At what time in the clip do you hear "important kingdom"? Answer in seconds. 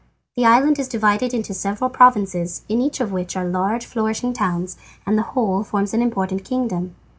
6.01-6.95